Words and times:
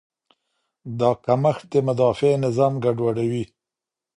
دا 0.99 1.11
کمښت 1.25 1.65
د 1.71 1.73
مدافع 1.87 2.31
نظام 2.45 2.73
ګډوډوي. 2.83 3.43